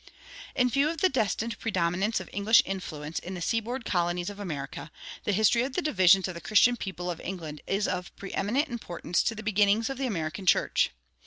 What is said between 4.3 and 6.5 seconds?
of America, the history of the divisions of the